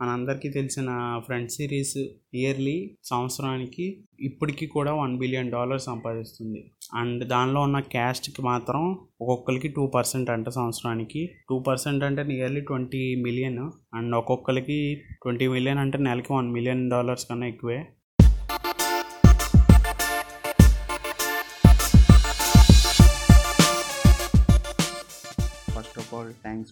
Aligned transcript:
మనందరికీ 0.00 0.48
తెలిసిన 0.48 0.90
friend 1.24 1.50
series 1.50 1.96
yearly 2.34 2.74
సంవత్సరానికి 3.04 3.86
ఇప్పటికీ 4.20 4.66
కూడా 4.66 4.92
వన్ 4.94 5.18
బిలియన్ 5.18 5.50
డాలర్ 5.50 5.80
సంపాదిస్తుంది. 5.80 6.60
అండ్ 6.94 7.22
దానిలో 7.24 7.60
ఉన్న 7.60 7.78
క్యాస్ట్కి 7.94 8.42
మాత్రం 8.42 8.82
ఒక్కొక్కరికి 9.20 9.68
టూ 9.68 9.86
పర్సెంట్ 9.86 10.30
అంట 10.30 10.48
సంవత్సరానికి 10.48 11.22
టూ 11.50 11.58
పర్సెంట్ 11.58 12.04
అంటే 12.04 12.22
నియర్లీ 12.22 12.60
ట్వంటీ 12.60 13.02
మిలియన్ 13.22 13.62
అండ్ 13.94 14.16
ఒక్కొక్కరికి 14.16 14.78
ట్వంటీ 15.22 15.48
మిలియన్ 15.48 15.78
అంటే 15.78 15.98
నెలకి 15.98 16.32
వన్ 16.32 16.50
మిలియన్ 16.52 16.90
డాలర్స్ 16.90 17.26
కన్నా 17.30 17.46
ఎక్కువే. 17.46 17.80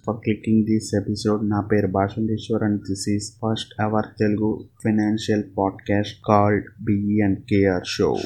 ఫర్ 0.06 0.16
క్లికింగ్ 0.16 0.64
దిస్ 0.64 0.94
ఎపిసోడ్ 0.94 1.48
నా 1.48 1.60
పేరు 1.60 1.86
భాషందేశ్వర్ 1.86 2.62
and 2.62 2.80
this 2.80 3.08
is 3.08 3.36
first 3.36 3.82
our 3.82 4.06
Telugu 4.18 4.68
financial 4.84 5.42
podcast 5.58 6.18
called 6.26 6.64
BE 6.84 7.20
and 7.20 7.40
KR 7.40 7.82
show 7.86 8.16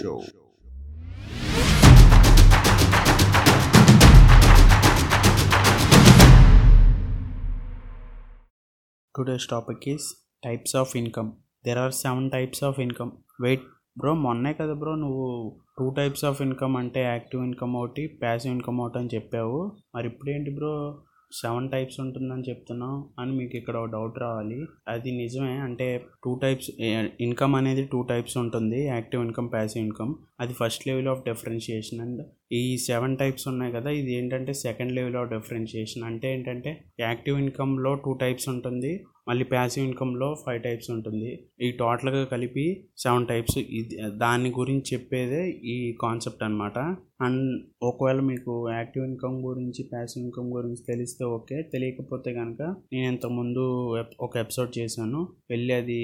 today's 9.19 9.47
topic 9.51 9.89
is 9.89 10.31
types 10.45 10.77
of 10.77 10.97
income 10.97 11.31
there 11.67 11.79
are 11.79 11.93
seven 11.93 12.31
types 12.31 12.65
of 12.65 12.81
income 12.81 13.11
wait 13.43 13.63
bro 13.99 14.15
మొన్నే 14.15 14.53
కదా 14.53 14.73
bro 14.73 14.95
నువ్వు 14.95 15.57
two 15.79 15.91
types 15.91 16.25
of 16.25 16.43
income 16.43 16.77
అంటే 16.77 17.03
active 17.03 17.43
income 17.43 17.77
ఒకటి 17.77 18.07
passive 18.07 18.55
income 18.55 18.81
ఒకటి 18.81 18.99
అని 18.99 19.09
చెప్పావు. 19.15 19.73
మరి 19.95 20.07
ఇప్పుడు 20.07 20.31
ఏంటి 20.31 20.51
బ్రో 20.51 21.03
సెవెన్ 21.33 21.71
టైప్స్ 21.71 22.01
ఉంటుందని 22.01 22.45
చెప్తున్నావు 22.49 22.99
అని 23.21 23.33
మీకు 23.33 23.57
ఇక్కడ 23.57 23.77
ఒక 23.77 23.91
డౌట్ 23.91 24.19
రావాలి. 24.19 24.59
అది 24.89 25.11
నిజమే 25.11 25.55
అంటే 25.67 25.87
టూ 26.25 26.39
టైప్స్ 26.43 26.71
ఇన్కమ్ 27.21 27.55
అనేది 27.55 27.85
టూ 27.93 28.03
టైప్స్ 28.03 28.37
ఉంటుంది 28.39 28.81
యాక్టివ్ 28.87 29.25
ఇన్కమ్ 29.25 29.51
ప్యాసివ్ 29.53 29.85
ఇన్కమ్. 29.85 30.15
అది 30.41 30.55
first 30.61 30.87
level 30.89 31.09
of 31.09 31.25
differentiation. 31.29 32.01
And 32.01 32.23
ఈ 32.53 32.77
సెవెన్ 32.77 33.17
టైప్స్ 33.17 33.49
ఉన్నాయి 33.49 33.73
కదా 33.73 33.91
ఇది 33.91 34.13
ఏంటంటే 34.15 34.53
సెకండ్ 34.65 34.93
లెవెల్ 34.93 35.17
ఆఫ్ 35.17 35.31
డిఫరెన్షియేషన్. 35.31 36.05
అంటే 36.05 36.35
ఏంటంటే 36.35 36.85
యాక్టివ్ 37.01 37.39
ఇన్కమ్లో 37.39 37.95
టూ 37.95 38.13
టైప్స్ 38.13 38.49
ఉంటుంది 38.49 38.93
మళ్ళీ 39.31 39.45
ప్యాసివ్ 39.45 39.87
ఇన్కమ్లో 39.87 40.37
ఫైవ్ 40.47 40.63
టైప్స్ 40.63 40.91
ఉంటుంది. 40.91 41.31
ఈ 41.63 41.71
టోటల్గా 41.81 42.25
కలిపి 42.25 42.65
సెవెన్ 42.99 43.27
టైప్స్ 43.27 43.59
ఇది 43.59 43.97
దాని 44.17 44.51
గురించి 44.51 44.95
చెప్పేదే 44.95 45.43
ఈ 45.75 45.77
కాన్సెప్ట్ 46.01 46.43
అనమాట 46.43 46.79
అండ్ 47.23 47.43
ఒకవేళ 47.83 48.21
మీకు 48.21 48.53
యాక్టివ్ 48.73 49.05
ఇన్కమ్ 49.07 49.37
గురించి 49.45 49.83
ప్యాసివ్ 49.93 50.25
ఇన్కమ్ 50.25 50.51
గురించి 50.53 50.83
తెలిస్తే 50.89 51.25
ఓకే. 51.25 51.63
తెలియకపోతే 51.73 52.35
కనుక 52.35 52.63
నేను 52.93 53.07
ఇంతకుముందు 53.13 53.65
ఒక 54.21 54.37
ఎపిసోడ్ 54.37 54.79
చేశాను. 54.79 55.21
వెళ్ళి 55.51 55.75
అది 55.75 55.99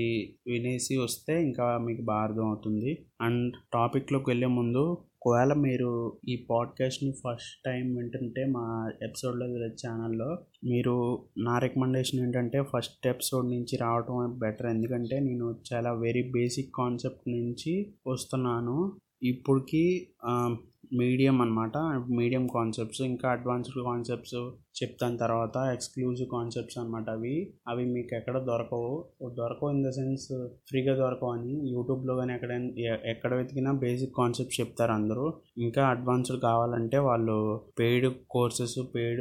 వినేసి 0.47 0.97
వస్తే 0.97 1.43
ఇంకా 1.43 1.79
మీకు 1.87 2.03
బాగా 2.03 2.23
అర్థం 2.23 2.47
అవుతుంది. 2.47 2.93
అండ్ 3.21 3.55
టాపిక్లోకి 3.75 4.31
వెళ్ళే 4.31 4.47
ముందు 4.59 4.85
ఒకవేళ 5.27 5.53
మీరు 5.53 6.19
ఈ 6.29 6.47
పాడ్కాస్ట్ని 6.51 7.13
ఫస్ట్ 7.13 7.63
టైం 7.67 7.97
వింటుంటే 7.97 8.45
మా 8.45 8.91
ఎపిసోడ్లో 9.03 9.47
ఛానల్లో 9.65 10.39
మీరు 10.65 11.25
నా 11.39 11.59
రికమెండేషన్ 11.59 12.21
ఏంటంటే 12.21 12.63
ఫస్ట్ 12.77 13.07
ఎపిసోడ్ 13.07 13.47
నుంచి 13.47 13.77
రావడం 13.77 14.39
బెటర్. 14.39 14.67
ఎందుకంటే 14.67 15.21
నేను 15.21 15.57
చాలా 15.75 15.93
వెరీ 15.93 16.31
బేసిక్ 16.33 16.71
కాన్సెప్ట్ 16.75 17.29
నుంచి 17.29 17.95
వస్తున్నాను. 18.07 18.93
ఇప్పటికి 19.23 20.09
మీడియం 20.95 21.43
అనమాట 21.43 21.77
మీడియం 22.11 22.47
కాన్సెప్ట్స్ 22.47 23.03
ఇంకా 23.03 23.31
అడ్వాన్స్డ్ 23.31 23.85
కాన్సెప్ట్స్ 23.85 24.35
చెప్తాను 24.83 25.17
తర్వాత. 25.17 25.57
ఎక్స్క్లూజివ్ 25.73 26.29
కాన్సెప్ట్స్ 26.29 26.79
అనమాట 26.79 27.11
అవి. 27.11 27.53
అవి 27.69 27.85
మీకు 27.85 28.15
ఎక్కడ 28.15 28.39
దొరకవు. 28.39 29.05
దొరకవు 29.39 29.71
ఇన్ 29.71 29.85
ద 29.85 29.91
సెన్స్ 29.91 30.49
ఫ్రీగా 30.69 30.97
దొరకవు 30.97 31.31
అని. 31.31 31.71
యూట్యూబ్లో 31.71 32.17
కానీ 32.17 32.33
ఎక్కడ 32.33 32.53
ఎక్కడ 33.07 33.35
వెతికినా 33.35 33.73
బేసిక్ 33.73 34.15
కాన్సెప్ట్స్ 34.17 34.61
చెప్తారు 34.61 34.93
అందరూ. 34.93 35.35
ఇంకా 35.59 35.87
అడ్వాన్స్డ్ 35.87 36.41
కావాలంటే 36.41 36.99
వాళ్ళు 36.99 37.61
పెయిడ్ 37.79 38.07
కోర్సెస్ 38.31 38.79
పెయిడ్ 38.95 39.21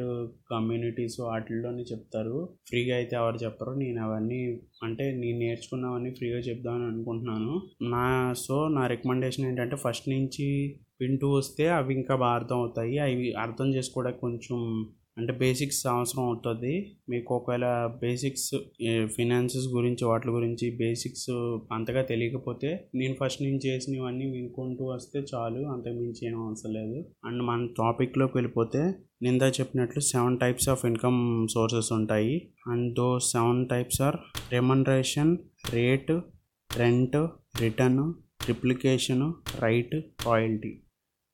కమ్యూనిటీస్ 0.52 1.20
వాటిల్లోనే 1.20 1.84
చెప్తారు. 1.84 2.50
ఫ్రీగా 2.68 2.96
అయితే 2.96 3.16
ఎవరు 3.16 3.36
చెప్పరు. 3.36 3.72
నేను 3.74 4.04
అవన్నీ 4.04 4.60
అంటే 4.84 5.12
నేను 5.12 5.40
నేర్చుకున్నవన్నీ 5.40 6.10
ఫ్రీగా 6.12 6.38
చెప్దామని 6.38 6.84
అనుకుంటున్నాను. 6.84 7.62
నా 7.82 8.34
సో 8.34 8.68
నా 8.68 8.88
రికమెండేషన్ 8.88 9.46
ఏంటంటే 9.46 9.76
ఫస్ట్ 9.76 10.10
నుంచి 10.10 10.80
వింటూ 11.02 11.32
వస్తే 11.32 11.68
అవి 11.68 11.94
ఇంకా 11.94 12.16
బాగా 12.16 12.36
అర్థం 12.36 12.58
అవుతాయి. 12.58 12.98
అవి 12.98 13.34
అర్థం 13.34 13.76
చేసుకోవడానికి 13.76 14.22
కొంచెం 14.22 14.86
అంటే 15.18 15.34
బేసిక్స్ 15.34 15.88
అవసరం 15.88 16.24
అవుతుంది. 16.26 16.72
మీకు 17.10 17.36
ఒకవేళ 17.36 17.66
బేసిక్స్ 18.02 18.56
ఫినాన్సెస్ 19.16 19.68
గురించి 19.76 20.04
వాటి 20.06 20.28
గురించి 20.30 20.78
బేసిక్స్ 20.78 21.30
అంతగా 21.72 22.02
తెలియకపోతే 22.02 22.70
నేను 22.96 23.16
ఫస్ట్ 23.22 23.44
నేను 23.44 23.60
చేసినవన్నీ 23.66 24.26
వినుకుంటూ 24.26 24.86
వస్తే 24.86 25.20
చాలు 25.34 25.62
అంతకుమించి 25.68 26.28
ఏం 26.28 26.48
అవసరం 26.48 26.74
లేదు. 26.74 27.06
అండ్ 27.26 27.44
మన 27.44 27.68
టాపిక్లోకి 27.78 28.38
వెళ్ళిపోతే 28.38 28.94
నిందా 29.22 29.48
చెప్పినట్లు 29.48 30.00
seven 30.00 30.40
types 30.40 30.70
of 30.70 30.86
income 30.86 31.48
sources 31.48 31.94
ఉంటాయి. 31.94 32.36
And 32.68 32.96
though 32.96 33.20
seven 33.20 33.70
types 33.70 34.02
are 34.02 34.18
remuneration 34.52 35.38
rate 35.74 36.12
rent 36.78 37.18
return 37.62 38.14
replication 38.48 39.36
right 39.60 39.96
royalty. 40.26 40.74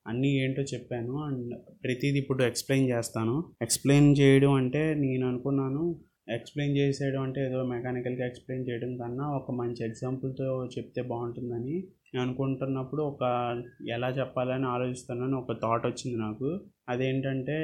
అన్నీ 0.07 0.29
ఏంటో 0.43 0.61
చెప్పాను. 0.61 1.23
అండ్ 1.23 1.53
ప్రతిదీ 1.83 2.19
ఇప్పుడు 2.19 2.43
ఎక్స్ప్లెయిన్ 2.43 2.89
చేస్తాను. 2.89 3.43
ఎక్స్ప్లెయిన్ 3.61 4.15
చేయడం 4.19 4.51
అంటే 4.51 4.93
నేను 4.93 5.27
అనుకున్నాను. 5.27 5.99
ఎక్స్ప్లెయిన్ 6.29 6.77
చేసేయడం 6.77 7.21
అంటే 7.21 7.45
ఏదో 7.45 7.63
మెకానికల్గా 7.63 8.25
ఎక్స్ప్లెయిన్ 8.25 8.69
చేయడం 8.69 8.97
కన్నా 8.97 9.27
ఒక 9.27 9.51
మంచి 9.51 9.85
ఎగ్జాంపుల్తో 9.85 10.65
చెప్తే 10.77 11.01
బాగుంటుందని 11.01 11.75
నేను 12.13 12.21
అనుకుంటున్నప్పుడు 12.21 13.01
ఒక 13.03 13.23
ఎలా 13.89 14.09
చెప్పాలని 14.09 14.65
ఆలోచిస్తున్నాను 14.65 15.37
ఒక 15.37 15.51
థాట్ 15.51 15.85
వచ్చింది 15.87 16.17
నాకు. 16.17 16.59
అదేంటంటే 16.89 17.57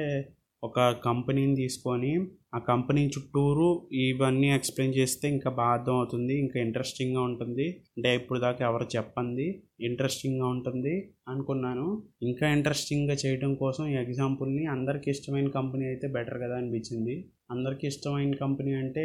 ఒక 0.64 0.90
కంపెనీని 1.04 1.56
తీసుకొని 1.56 2.12
ఆ 2.54 2.58
కంపెనీ 2.58 3.06
చుట్టూరు 3.06 3.88
ఇవన్నీ 3.92 4.50
ఎక్స్ప్లెయిన్ 4.50 4.94
చేస్తే 4.94 5.28
ఇంకా 5.28 5.50
బాగా 5.50 5.72
అర్థం 5.72 5.96
అవుతుంది 5.96 6.38
ఇంకా 6.38 6.60
ఇంట్రెస్టింగ్గా 6.60 7.22
ఉంటుంది. 7.22 7.66
అంటే 7.96 8.14
ఇప్పుడు 8.14 8.38
దాకా 8.38 8.66
ఎవరు 8.66 8.86
చెప్పండి 8.96 9.62
ఇంట్రెస్టింగ్గా 9.80 10.46
ఉంటుంది 10.46 10.94
అనుకున్నాను. 11.28 12.02
ఇంకా 12.22 12.48
ఇంట్రెస్టింగ్గా 12.48 13.14
చేయడం 13.14 13.54
కోసం 13.54 13.86
ఈ 13.86 13.94
ఎగ్జాంపుల్ని 13.94 14.66
అందరికి 14.66 15.10
ఇష్టమైన 15.10 15.48
కంపెనీ 15.48 15.86
అయితే 15.86 16.08
బెటర్ 16.08 16.38
కదా 16.42 16.56
అనిపించింది. 16.56 17.16
అందరికి 17.50 17.86
ఇష్టమైన 17.86 18.34
కంపెనీ 18.34 18.74
అంటే 18.74 19.04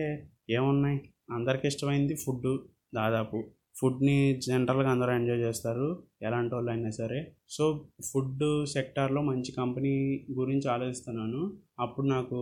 ఏమున్నాయి? 0.49 1.01
అందరికి 1.31 1.67
ఇష్టమైంది 1.67 2.15
ఫుడ్ 2.15 2.49
దాదాపు. 2.95 3.37
ఫుడ్ని 3.75 4.39
జనరల్గా 4.47 4.89
అందరూ 4.89 5.11
ఎంజాయ్ 5.11 5.39
చేస్తారు 5.39 6.03
ఎలాంటి 6.21 6.55
వాళ్ళు 6.55 6.71
అయినా 6.71 6.89
సరే. 6.89 7.31
సో 7.49 7.85
ఫుడ్ 8.13 8.67
సెక్టార్లో 8.67 9.21
మంచి 9.21 9.51
కంపెనీ 9.57 10.25
గురించి 10.39 10.71
ఆలోచిస్తున్నాను. 10.71 11.53
అప్పుడు 11.79 12.07
నాకు 12.07 12.37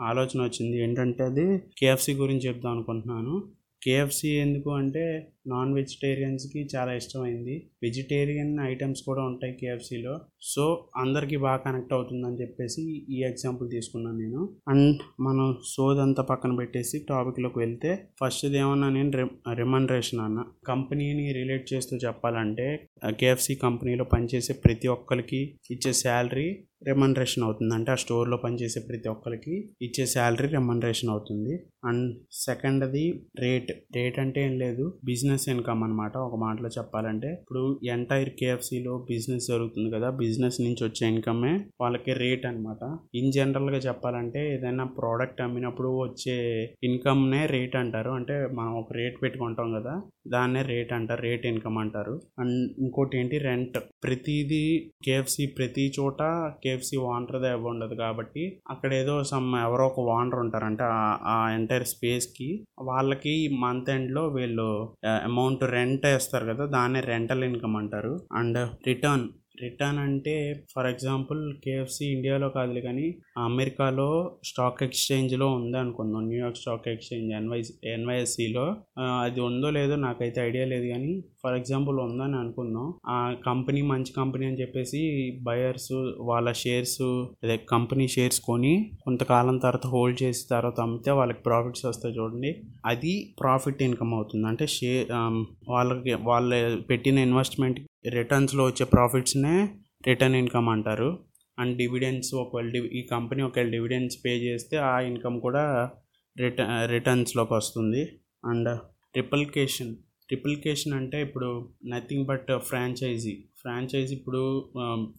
ఆలోచన 0.00 0.42
వచ్చింది. 0.42 0.82
ఏంటంటే 0.82 1.24
అది 1.24 1.58
కేఎఫ్సి 1.58 2.14
గురించి 2.14 2.48
చెప్దాం 2.48 2.72
అనుకుంటున్నాను. 2.72 3.44
కేఎఫ్సి 3.82 4.28
ఎందుకు 4.28 4.70
అంటే 4.70 5.02
నాన్ 5.46 5.74
వెజిటేరియన్స్కి 5.74 6.68
చాలా 6.74 6.92
ఇష్టమైంది. 6.92 7.54
వెజిటేరియన్ 7.82 8.60
ఐటమ్స్ 8.60 9.02
కూడా 9.02 9.22
ఉంటాయి 9.22 9.52
కేఎఫ్సీలో 9.52 10.14
సో 10.42 10.64
అందరికీ 10.96 11.36
బాగా 11.36 11.56
కనెక్ట్ 11.56 11.92
అవుతుందని 11.92 12.40
చెప్పేసి 12.42 12.82
ఈ 13.10 13.22
ఎగ్జాంపుల్ 13.22 13.70
తీసుకున్నాను 13.70 14.18
నేను. 14.18 14.42
అండ్ 14.68 14.96
మనం 15.20 15.56
సోదంతా 15.74 16.22
పక్కన 16.22 16.56
పెట్టేసి 16.56 17.06
టాపిక్లోకి 17.08 17.58
వెళ్తే 17.58 17.92
ఫస్ట్ది 18.20 18.58
ఏమన్నా 18.58 18.88
నేను 18.90 19.10
రిమనరేషన్ 19.52 20.20
అన్న. 20.20 20.40
కంపెనీని 20.66 21.32
రిలేట్ 21.32 21.74
చేస్తూ 21.74 21.96
చెప్పాలంటే 21.96 22.66
కేఎఫ్సి 23.20 23.54
కంపెనీలో 23.54 24.04
పనిచేసే 24.04 24.52
ప్రతి 24.64 24.88
ఒక్కరికి 24.88 25.40
ఇచ్చే 25.70 25.92
శాలరీ 25.92 26.48
రెమనరేషన్ 26.88 27.44
అవుతుంది. 27.46 27.72
అంటే 27.78 27.90
ఆ 27.94 27.98
స్టోర్లో 28.04 28.36
పనిచేసే 28.44 28.80
ప్రతి 28.88 29.08
ఒక్కరికి 29.14 29.54
ఇచ్చే 29.86 30.04
శాలరీ 30.14 30.48
రెమనరేషన్ 30.56 31.10
అవుతుంది. 31.14 31.54
అండ్ 31.88 32.06
సెకండ్ 32.44 32.82
అది 32.86 33.02
రేట్ 33.42 33.68
రేట్ 33.96 34.18
అంటే 34.22 34.40
ఏం 34.46 34.54
లేదు 34.62 34.84
బిజినెస్ 35.10 35.46
ఇన్కమ్ 35.52 35.82
అనమాట 35.86 36.14
ఒక 36.28 36.36
మాటలో 36.44 36.68
చెప్పాలంటే 36.78 37.28
ఇప్పుడు 37.40 37.62
ఎంటైర్ 37.94 38.30
కేఎఫ్సిలో 38.40 38.94
బిజినెస్ 39.10 39.46
జరుగుతుంది 39.52 39.88
కదా 39.96 40.08
బిజినెస్ 40.22 40.58
నుంచి 40.66 40.82
వచ్చే 40.88 41.04
ఇన్కమే 41.12 41.52
వాళ్ళకి 41.82 42.12
రేట్ 42.22 42.46
అనమాట 42.50 42.82
ఇన్ 43.20 43.30
జనరల్గా 43.36 43.80
చెప్పాలంటే 43.88 44.40
ఏదైనా 44.54 44.86
ప్రోడక్ట్ 44.98 45.40
అమ్మినప్పుడు 45.46 45.90
వచ్చే 46.04 46.36
ఇన్కమ్నే 46.88 47.42
రేట్ 47.54 47.76
అంటారు. 47.82 48.12
అంటే 48.20 48.36
మనం 48.58 48.72
ఒక 48.82 48.92
రేట్ 49.00 49.16
పెట్టుకుంటాం 49.24 49.70
కదా 49.78 49.94
దాన్నే 50.32 50.62
రేట్ 50.62 50.92
అంటారు 50.92 51.22
రేట్ 51.22 51.46
ఇన్కమ్ 51.46 51.78
అంటారు. 51.78 52.14
అండ్ 52.38 52.72
ఇంకోటి 52.78 53.18
ఏంటి 53.18 53.38
రెంట్. 53.38 53.78
ప్రతిదీ 54.04 54.90
కేఎఫ్సి 55.04 55.46
ప్రతి 55.46 55.92
చోట 56.00 56.22
కేఎఫ్సి 56.64 56.96
ఓనర్దే 56.96 57.52
ఉండదు 57.70 57.94
కాబట్టి 57.94 58.58
అక్కడ 58.70 58.94
ఏదో 58.94 59.24
సమ్ 59.24 59.54
ఎవరో 59.56 59.86
ఒక 59.86 60.00
ఓనర్ 60.00 60.40
ఉంటారంటే 60.44 60.84
ఆ 61.34 61.50
ఎంటైర్ 61.54 61.86
స్పేస్కి. 61.86 62.48
వాళ్ళకి 62.80 63.34
మంత్ 63.60 63.90
ఎండ్లో 63.90 64.26
వీళ్ళు 64.28 64.68
అమౌంట్ 65.06 65.64
రెంట్ 65.64 66.06
వేస్తారు 66.06 66.46
కదా 66.46 66.66
దాన్నే 66.66 67.00
రెంటల్ 67.00 67.44
ఇన్కమ్ 67.44 67.76
అంటారు. 67.76 68.14
అండ్ 68.32 68.58
రిటర్న్ 68.86 69.26
రిటర్న్ 69.62 69.98
అంటే 69.98 70.34
ఫర్ 70.74 70.86
ఎగ్జాంపుల్ 70.86 71.54
కేఎఫ్సి 71.64 72.04
ఇండియాలో 72.06 72.48
కాదులే 72.48 72.80
కానీ 72.80 73.06
అమెరికాలో 73.38 74.08
స్టాక్ 74.44 74.82
ఎక్స్చేంజ్లో 74.82 75.46
ఉంది 75.48 75.78
అనుకుందాం. 75.78 76.22
New York 76.28 76.58
stock 76.58 76.88
exchange 76.88 77.32
NY 77.34 77.62
ఎన్వైఎస్సిలో. 77.84 78.76
అది 78.98 79.40
ఉందో 79.40 79.70
లేదో 79.70 79.96
నాకైతే 79.96 80.40
ఐడియా 80.40 80.66
లేదు 80.66 80.86
కానీ 80.86 81.24
ఫర్ 81.44 81.56
ఎగ్జాంపుల్ 81.56 81.98
ఉందని 82.00 82.36
అనుకుందాం. 82.36 82.94
ఆ 83.08 83.34
కంపెనీ 83.46 83.82
మంచి 83.82 84.12
కంపెనీ 84.16 84.46
అని 84.46 84.60
చెప్పేసి 84.60 85.00
బయర్స్ 85.42 85.92
వాళ్ళ 86.20 86.52
షేర్స్ 86.52 87.02
అదే 87.44 87.56
కంపెనీ 87.56 88.08
షేర్స్ 88.08 88.40
కొని 88.40 88.90
కొంతకాలం 89.04 89.58
తర్వాత 89.58 89.86
హోల్డ్ 89.86 90.22
చేసి 90.22 90.48
తర్వాత 90.50 90.80
అమ్మితే 90.80 91.10
వాళ్ళకి 91.10 91.40
ప్రాఫిట్స్ 91.40 91.86
వస్తాయి 91.86 92.14
చూడండి. 92.18 92.56
అది 92.86 93.34
ప్రాఫిట్ 93.40 93.82
ఇన్కమ్ 93.82 94.14
అవుతుంది. 94.14 94.46
అంటే 94.46 94.66
షేర్ 94.66 95.06
వాళ్ళకి 95.68 96.14
వాళ్ళ 96.14 96.50
పెట్టిన 96.90 97.18
ఇన్వెస్ట్మెంట్ 97.18 97.80
రిటర్న్స్లో 98.14 98.64
వచ్చే 98.64 98.84
ప్రాఫిట్స్నే 98.86 99.68
రిటర్న్ 100.06 100.36
ఇన్కమ్ 100.36 100.68
అంటారు. 100.68 101.18
అండ్ 101.58 101.78
డివిడెండ్స్ 101.78 102.34
ఒకవేళ 102.34 102.68
డివి 102.68 102.88
ఈ 102.98 103.02
కంపెనీ 103.02 103.42
ఒకవేళ 103.42 103.68
డివిడెండ్స్ 103.70 104.18
పే 104.24 104.30
చేస్తే 104.36 104.76
ఆ 104.76 105.00
ఇన్కమ్ 105.00 105.40
కూడా 105.40 105.90
రిటర్న్ 106.40 106.90
రిటర్న్స్లోకి 106.90 107.54
వస్తుంది. 107.54 108.02
అండ్ 108.44 108.78
ట్రిప్లికేషన్ 109.12 109.96
ట్రిప్లికేషన్ 110.28 110.94
అంటే 110.94 111.22
ఇప్పుడు 111.22 111.68
నథింగ్ 111.86 112.26
బట్ 112.26 112.58
ఫ్రాంచైజీ 112.58 113.44
ఫ్రాంచైజీ 113.60 114.14
ఇప్పుడు 114.14 114.70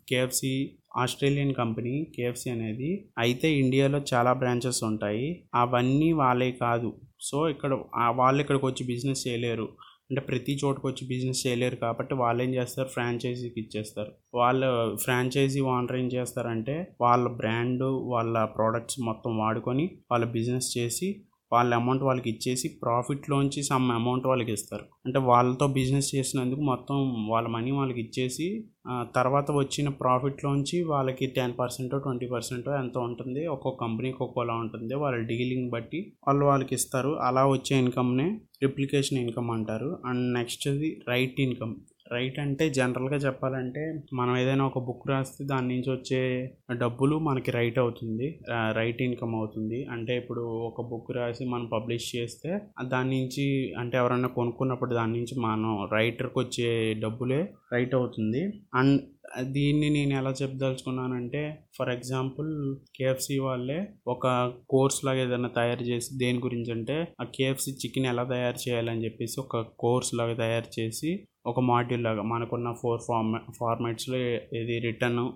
కేఎఫ్సి 0.10 0.78
ఆస్ట్రేలియన్ 0.98 1.54
కంపెనీ 1.54 2.07
కేఎఫ్సి 2.16 2.50
అనేది 2.50 3.10
అయితే 3.18 3.54
ఇండియాలో 3.54 4.01
చాలా 4.13 4.34
బ్రాంచెస్ 4.34 4.84
ఉంటాయి. 4.84 5.44
అవన్నీ 5.56 6.12
వాళ్ళే 6.12 6.51
కాదు. 6.51 7.01
సో 7.22 7.50
ఇక్కడ 7.50 7.80
వాళ్ళు 8.10 8.42
ఇక్కడికి 8.42 8.66
వచ్చి 8.66 8.86
బిజినెస్ 8.86 9.28
చేయలేరు. 9.28 9.68
అంటే 10.09 10.21
ప్రతి 10.21 10.59
చోటుకు 10.65 10.88
వచ్చి 10.88 11.07
బిజినెస్ 11.07 11.48
చేయలేరు 11.48 11.75
కాబట్టి 11.75 12.13
వాళ్ళు 12.13 12.44
ఏం 12.44 12.51
చేస్తారు? 12.56 12.88
ఫ్రాంచైజీకి 12.88 13.59
ఇచ్చేస్తారు. 13.59 14.12
వాళ్ళ 14.33 14.62
ఫ్రాంచైజీ 14.95 15.59
ఓనర్ 15.71 15.95
ఏం 15.95 16.07
చేస్తారంటే 16.07 16.75
వాళ్ళ 17.01 17.27
బ్రాండ్ 17.27 17.83
వాళ్ళ 18.13 18.45
ప్రోడక్ట్స్ 18.57 19.00
మొత్తం 19.01 19.38
వాడుకొని 19.38 19.86
వాళ్ళ 20.12 20.25
బిజినెస్ 20.25 20.69
చేసి 20.77 21.09
వాళ్ళ 21.52 21.76
అమౌంట్ 21.76 22.04
వాళ్ళకి 22.04 22.30
ఇచ్చేసి 22.30 22.68
ప్రాఫిట్లోంచి 22.84 23.62
సమ్ 23.64 23.92
అమౌంట్ 23.92 24.28
వాళ్ళకి 24.28 24.52
ఇస్తారు. 24.52 24.86
అంటే 25.06 25.20
వాళ్ళతో 25.20 25.68
బిజినెస్ 25.68 26.10
చేసినందుకు 26.16 26.62
మొత్తం 26.62 26.98
వాళ్ళ 27.30 27.48
మనీ 27.48 27.72
వాళ్ళకి 27.72 28.02
ఇచ్చేసి 28.02 28.48
తర్వాత 29.16 29.52
వచ్చిన 29.52 29.90
ప్రాఫిట్లోంచి 29.90 30.78
వాళ్ళకి 30.84 31.26
టెన్ 31.38 31.54
పర్సెంట్ 31.60 31.96
ట్వంటీ 32.04 32.28
పర్సెంట్ 32.28 32.70
ఎంత 32.70 32.98
ఉంటుంది. 32.98 33.48
ఒక్కొక్క 33.48 33.80
కంపెనీకి 33.84 34.24
ఒక్కోలా 34.24 34.54
ఉంటుంది. 34.54 34.94
వాళ్ళ 34.96 35.18
డీలింగ్ 35.32 35.70
బట్టి 35.72 36.14
వాళ్ళు 36.28 36.46
వాళ్ళకి 36.46 36.76
ఇస్తారు. 36.76 37.12
అలా 37.20 37.46
వచ్చే 37.48 37.76
ఇన్కమ్నే 37.80 38.28
రిప్లికేషన్ 38.64 39.20
ఇన్కమ్ 39.20 39.52
అంటారు. 39.52 39.90
అండ్ 40.06 40.26
నెక్స్ట్ది 40.34 40.90
రైట్ 41.08 41.40
ఇన్కమ్ 41.42 41.76
రైట్ 42.15 42.38
అంటే 42.39 42.65
జనరల్గా 42.69 43.18
చెప్పాలంటే 43.18 43.83
మనం 44.13 44.33
ఏదైనా 44.42 44.63
ఒక 44.65 44.80
బుక్ 44.88 45.06
రాస్తే 45.12 45.44
దాని 45.45 45.68
నుంచి 45.74 45.89
వచ్చే 45.92 46.21
డబ్బులు 46.83 47.15
మనకి 47.27 47.51
రైట్ 47.57 47.80
అవుతుంది 47.80 48.27
రైట్ 48.80 49.01
ఇన్కమ్ 49.07 49.36
అవుతుంది. 49.36 49.80
అంటే 49.95 50.15
ఇప్పుడు 50.21 50.44
ఒక 50.69 50.88
బుక్ 50.92 51.12
రాసి 51.18 51.45
మనం 51.45 51.68
పబ్లిష్ 51.75 52.07
చేస్తే 52.15 52.51
దాని 52.94 53.12
నుంచి 53.18 53.45
అంటే 53.77 53.98
ఎవరైనా 53.98 54.31
కొనుక్కున్నప్పుడు 54.39 54.94
దాని 54.95 55.15
నుంచి 55.19 55.36
మనం 55.48 55.71
రైటర్కి 55.98 56.39
వచ్చే 56.39 56.71
డబ్బులే 57.06 57.42
రైట్ 57.75 57.95
అవుతుంది. 57.95 58.42
అండ్ 58.80 58.98
దీన్ని 59.53 59.88
నేను 59.89 60.13
ఎలా 60.19 60.31
చెప్పదలుచుకున్నానంటే 60.42 61.42
ఫర్ 61.77 61.89
ఎగ్జాంపుల్ 61.89 62.51
కేఎఫ్సి 62.98 63.36
వాళ్ళే 63.39 63.80
ఒక 64.07 64.27
కోర్స్ 64.69 65.00
లాగా 65.06 65.21
ఏదైనా 65.21 65.50
తయారు 65.57 65.83
చేసి 65.83 66.10
దేని 66.18 66.39
గురించి 66.39 66.71
అంటే 66.71 66.95
ఆ 67.21 67.25
కేఎఫ్సి 67.36 67.71
చికెన్ 67.81 68.07
ఎలా 68.12 68.24
తయారు 68.31 68.60
చేయాలని 68.65 69.03
చెప్పేసి 69.06 69.38
ఒక 69.42 69.62
కోర్స్ 69.83 70.12
లాగా 70.15 70.36
తయారు 70.44 70.69
చేసి 70.80 71.12
ఒక 71.48 71.60
మాడ్యూల్ 71.60 72.04
లాగా 72.04 72.22
మనకున్న 72.22 72.72
ఫోర్ 72.72 73.02
ఫార్మా 73.08 73.40
ఫార్మాట్స్లో 73.60 74.18
ఇది 74.58 74.80
రిటర్న్ 74.80 75.32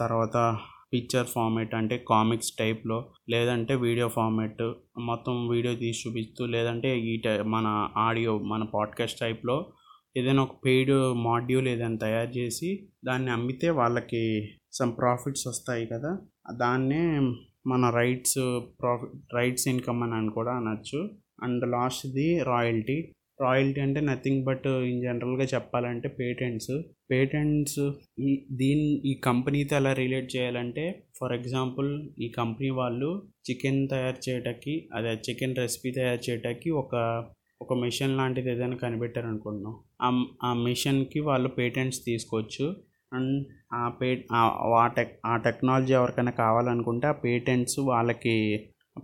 తర్వాత 0.00 0.58
పిక్చర్ 0.92 1.26
ఫార్మేట్ 1.26 1.74
అంటే 1.74 2.04
కామిక్స్ 2.08 2.52
టైప్లో 2.52 3.10
లేదంటే 3.28 3.74
వీడియో 3.74 4.08
ఫార్మేట్ 4.08 4.72
మొత్తం 4.98 5.48
వీడియో 5.48 5.74
తీసి 5.74 6.08
చూపిస్తూ 6.08 6.46
లేదంటే 6.46 6.98
ఈ 6.98 7.16
టై 7.16 7.42
మన 7.42 7.88
ఆడియో 7.96 8.38
మన 8.38 8.64
పాడ్కాస్ట్ 8.64 9.20
టైప్లో 9.20 9.72
ఏదైనా 10.16 10.42
ఒక 10.42 10.56
పెయిడ్ 10.64 10.90
మాడ్యూల్ 11.14 11.68
ఏదైనా 11.68 11.96
తయారు 11.96 12.30
చేసి 12.30 12.88
దాన్ని 13.04 13.30
అమ్మితే 13.30 13.70
వాళ్ళకి 13.70 14.48
సమ్ 14.72 14.92
ప్రాఫిట్స్ 14.98 15.46
వస్తాయి 15.46 15.86
కదా 15.86 16.18
దాన్నే 16.56 17.20
మన 17.66 17.90
రైట్స్ 17.90 18.38
ప్రాఫిట్ 18.82 19.34
రైట్స్ 19.34 19.68
ఇన్కమ్ 19.68 20.02
అని 20.02 20.30
కూడా 20.30 20.52
అనొచ్చు. 20.52 21.10
అండ్ 21.42 21.70
లాస్ట్ది 21.70 22.42
రాయల్టీ 22.42 23.12
రాయల్టీ 23.40 23.80
అంటే 23.80 24.00
నథింగ్ 24.00 24.44
బట్ 24.44 24.66
ఇన్ 24.90 25.02
జనరల్గా 25.02 25.46
చెప్పాలంటే 25.54 26.08
పేటెంట్స్. 26.20 26.72
పేటెంట్స్ 27.10 27.80
ఈ 28.20 28.30
దీని 28.52 28.88
ఈ 29.10 29.14
కంపెనీతో 29.24 29.76
ఎలా 29.76 29.92
రిలేట్ 29.92 30.36
చేయాలంటే 30.36 30.84
ఫర్ 31.18 31.32
ఎగ్జాంపుల్ 31.32 31.90
ఈ 32.20 32.28
కంపెనీ 32.38 32.70
వాళ్ళు 32.70 33.10
చికెన్ 33.48 33.88
తయారు 33.88 34.20
చేయటానికి 34.28 34.74
అదే 34.94 35.12
చికెన్ 35.28 35.56
రెసిపీ 35.56 35.90
తయారు 35.90 36.30
చేయటానికి 36.30 36.70
ఒక 36.82 36.94
ఒక 37.60 37.74
మిషన్ 37.82 38.16
లాంటిది 38.16 38.50
ఏదైనా 38.50 38.76
కనిపెట్టారు 38.76 39.26
అనుకుంటున్నాం 39.26 39.76
ఆ 40.42 40.52
మిషన్కి 40.64 41.20
వాళ్ళు 41.20 41.48
పేటెంట్స్ 41.58 42.00
తీసుకోవచ్చు. 42.04 42.66
అండ్ 43.12 43.36
ఆ 43.74 43.88
పే 44.00 44.08
ఆ 44.32 44.86
టెక్ 44.96 45.14
ఆ 45.26 45.36
టెక్నాలజీ 45.36 45.92
ఎవరికైనా 45.92 46.30
కావాలనుకుంటే 46.42 47.06
ఆ 47.06 47.16
పేటెంట్స్ 47.24 47.78
వాళ్ళకి 47.90 48.34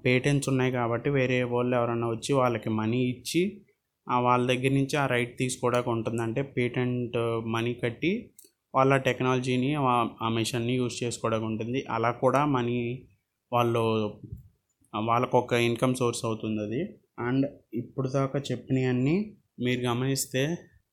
పేటెంట్స్ 0.04 0.48
ఉన్నాయి 0.48 0.72
కాబట్టి 0.72 1.10
వేరే 1.10 1.42
వాళ్ళు 1.54 1.76
ఎవరైనా 1.76 2.06
వచ్చి 2.08 2.32
వాళ్ళకి 2.32 2.70
మనీ 2.70 3.00
ఇచ్చి 3.08 3.42
వాళ్ళ 4.06 4.42
దగ్గర 4.52 4.72
నుంచి 4.72 4.96
ఆ 4.96 5.06
రైట్ 5.06 5.38
తీసుకోవడానికి 5.38 5.90
ఉంటుందంటే 5.90 6.42
పేటెంట్ 6.42 7.16
మనీ 7.46 7.74
కట్టి 7.74 8.12
వాళ్ళ 8.74 8.96
టెక్నాలజీని 8.96 9.74
ఆ 10.24 10.28
మిషన్ని 10.28 10.74
యూజ్ 10.74 11.04
చేసుకోవడానికి 11.04 11.46
ఉంటుంది. 11.46 11.84
అలా 11.90 12.10
కూడా 12.10 12.44
మనీ 12.44 12.78
వాళ్ళు 13.52 13.84
వాళ్ళకు 14.94 15.38
ఒక 15.38 15.52
ఇన్కమ్ 15.52 15.94
సోర్స్ 15.94 16.24
అవుతుంది 16.24 16.60
అది. 16.62 16.82
అండ్ 17.20 17.46
ఇప్పుడు 17.74 18.08
దాకా 18.08 18.38
చెప్పినవన్నీ 18.50 19.16
మీరు 19.64 19.80
గమనిస్తే 19.80 20.42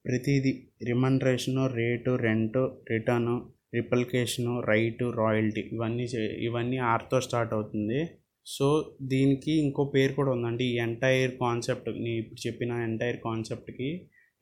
ప్రతిదీ 0.06 0.52
remuneration 0.84 1.68
rate 1.68 2.12
rent 2.16 2.57
return 2.92 3.36
replication 3.74 4.60
right 4.60 5.06
royalty 5.18 5.62
ఇవన్నీ 5.74 6.06
ఇవన్నీ 6.48 6.78
ఆర్తో 6.78 7.19
స్టార్ట్ 7.22 7.54
అవుతుంది. 7.54 8.00
సో 8.46 8.68
దీనికి 9.12 9.54
ఇంకో 9.64 9.84
పేరు 9.96 10.14
కూడా 10.20 10.32
ఉందండి. 10.38 10.66
ఈ 10.74 10.76
ఎంటైర్ 10.86 11.34
కాన్సెప్ట్ 11.44 11.90
నేను 12.04 12.18
ఇప్పుడు 12.24 12.42
చెప్పిన 12.48 12.72
ఎంటైర్ 12.88 13.20
కాన్సెప్ట్కి 13.28 13.90